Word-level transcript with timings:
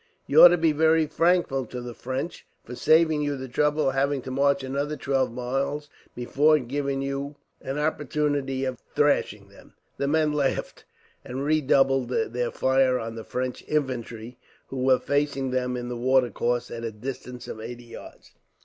You 0.25 0.41
ought 0.41 0.47
to 0.47 0.57
be 0.57 0.71
very 0.71 1.05
thankful 1.05 1.67
to 1.67 1.79
the 1.79 1.93
French, 1.93 2.47
for 2.63 2.73
saving 2.73 3.21
you 3.21 3.37
the 3.37 3.47
trouble 3.47 3.89
of 3.89 3.93
having 3.93 4.23
to 4.23 4.31
march 4.31 4.63
another 4.63 4.97
twelve 4.97 5.31
miles 5.31 5.91
before 6.15 6.57
giving 6.57 7.03
you 7.03 7.35
an 7.61 7.77
opportunity 7.77 8.65
of 8.65 8.79
thrashing 8.95 9.49
them." 9.49 9.75
The 9.97 10.07
men 10.07 10.33
laughed, 10.33 10.85
and 11.23 11.43
redoubled 11.45 12.09
their 12.09 12.49
fire 12.49 12.97
on 12.97 13.13
the 13.13 13.23
French 13.23 13.63
infantry, 13.67 14.39
who 14.69 14.79
were 14.79 14.97
facing 14.97 15.51
them 15.51 15.77
in 15.77 15.87
the 15.87 15.95
watercourse 15.97 16.71
at 16.71 16.83
a 16.83 16.91
distance 16.91 17.47
of 17.47 17.59
eighty 17.61 17.83
yards. 17.85 18.31